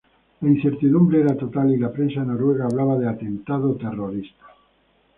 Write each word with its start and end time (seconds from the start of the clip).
La 0.39 0.49
incertidumbre 0.49 1.19
era 1.21 1.35
total 1.37 1.75
y 1.75 1.77
la 1.77 1.91
prensa 1.91 2.21
noruega 2.23 2.65
hablaba 2.65 2.97
de 2.97 3.07
atentado 3.07 3.75
terrorista. 3.75 4.47